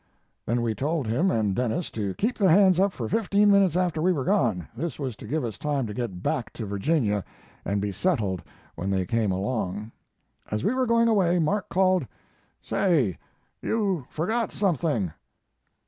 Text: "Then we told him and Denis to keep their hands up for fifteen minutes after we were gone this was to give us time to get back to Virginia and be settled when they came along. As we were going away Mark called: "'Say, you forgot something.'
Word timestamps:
"Then 0.47 0.63
we 0.63 0.73
told 0.73 1.05
him 1.05 1.29
and 1.29 1.55
Denis 1.55 1.91
to 1.91 2.15
keep 2.15 2.35
their 2.35 2.49
hands 2.49 2.79
up 2.79 2.91
for 2.91 3.07
fifteen 3.07 3.51
minutes 3.51 3.77
after 3.77 4.01
we 4.01 4.11
were 4.11 4.23
gone 4.23 4.67
this 4.75 4.97
was 4.97 5.15
to 5.17 5.27
give 5.27 5.45
us 5.45 5.59
time 5.59 5.85
to 5.85 5.93
get 5.93 6.23
back 6.23 6.51
to 6.53 6.65
Virginia 6.65 7.23
and 7.63 7.79
be 7.79 7.91
settled 7.91 8.41
when 8.73 8.89
they 8.89 9.05
came 9.05 9.31
along. 9.31 9.91
As 10.49 10.63
we 10.63 10.73
were 10.73 10.87
going 10.87 11.07
away 11.07 11.37
Mark 11.37 11.69
called: 11.69 12.07
"'Say, 12.63 13.19
you 13.61 14.07
forgot 14.09 14.51
something.' 14.51 15.11